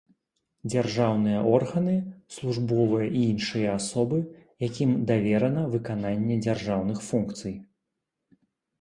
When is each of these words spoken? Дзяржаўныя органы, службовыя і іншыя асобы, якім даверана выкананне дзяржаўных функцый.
Дзяржаўныя 0.71 1.39
органы, 1.57 1.93
службовыя 2.37 3.07
і 3.21 3.23
іншыя 3.35 3.77
асобы, 3.83 4.17
якім 4.69 4.99
даверана 5.15 5.69
выкананне 5.77 6.43
дзяржаўных 6.45 7.09
функцый. 7.13 7.53